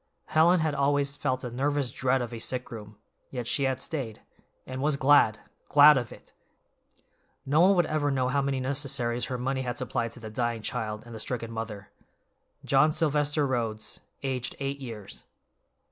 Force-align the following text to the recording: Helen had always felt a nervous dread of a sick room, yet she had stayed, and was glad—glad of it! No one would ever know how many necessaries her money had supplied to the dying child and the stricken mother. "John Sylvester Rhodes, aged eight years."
Helen 0.25 0.61
had 0.61 0.73
always 0.73 1.15
felt 1.15 1.43
a 1.43 1.51
nervous 1.51 1.91
dread 1.91 2.23
of 2.23 2.33
a 2.33 2.39
sick 2.39 2.71
room, 2.71 2.97
yet 3.29 3.45
she 3.45 3.65
had 3.65 3.79
stayed, 3.79 4.19
and 4.65 4.81
was 4.81 4.97
glad—glad 4.97 5.95
of 5.95 6.11
it! 6.11 6.33
No 7.45 7.61
one 7.61 7.75
would 7.75 7.85
ever 7.85 8.09
know 8.09 8.27
how 8.27 8.41
many 8.41 8.59
necessaries 8.59 9.25
her 9.25 9.37
money 9.37 9.61
had 9.61 9.77
supplied 9.77 10.09
to 10.13 10.19
the 10.19 10.31
dying 10.31 10.63
child 10.63 11.03
and 11.05 11.13
the 11.13 11.19
stricken 11.19 11.51
mother. 11.51 11.91
"John 12.65 12.91
Sylvester 12.91 13.45
Rhodes, 13.45 13.99
aged 14.23 14.55
eight 14.59 14.79
years." 14.79 15.21